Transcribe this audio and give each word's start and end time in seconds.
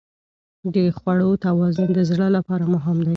د 0.73 0.75
خوړو 0.97 1.31
توازن 1.45 1.89
د 1.93 1.99
زړه 2.09 2.27
لپاره 2.35 2.63
مهم 2.73 2.97
دی. 3.05 3.09